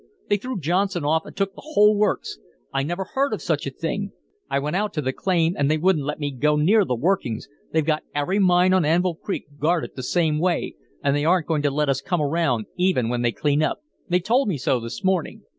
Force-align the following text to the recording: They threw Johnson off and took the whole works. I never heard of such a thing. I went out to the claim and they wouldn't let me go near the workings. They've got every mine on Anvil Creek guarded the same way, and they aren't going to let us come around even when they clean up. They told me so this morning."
They 0.29 0.37
threw 0.37 0.59
Johnson 0.59 1.05
off 1.05 1.27
and 1.27 1.37
took 1.37 1.53
the 1.53 1.61
whole 1.63 1.95
works. 1.95 2.39
I 2.73 2.81
never 2.81 3.03
heard 3.03 3.33
of 3.33 3.41
such 3.43 3.67
a 3.67 3.69
thing. 3.69 4.13
I 4.49 4.57
went 4.57 4.75
out 4.75 4.93
to 4.93 5.01
the 5.03 5.13
claim 5.13 5.53
and 5.55 5.69
they 5.69 5.77
wouldn't 5.77 6.05
let 6.07 6.19
me 6.19 6.31
go 6.31 6.55
near 6.55 6.83
the 6.83 6.95
workings. 6.95 7.47
They've 7.71 7.85
got 7.85 8.01
every 8.15 8.39
mine 8.39 8.73
on 8.73 8.83
Anvil 8.83 9.13
Creek 9.13 9.45
guarded 9.59 9.91
the 9.95 10.01
same 10.01 10.39
way, 10.39 10.73
and 11.03 11.15
they 11.15 11.23
aren't 11.23 11.45
going 11.45 11.61
to 11.61 11.69
let 11.69 11.87
us 11.87 12.01
come 12.01 12.19
around 12.19 12.65
even 12.77 13.09
when 13.09 13.21
they 13.21 13.31
clean 13.31 13.61
up. 13.61 13.83
They 14.09 14.19
told 14.19 14.47
me 14.47 14.57
so 14.57 14.79
this 14.79 15.03
morning." 15.03 15.43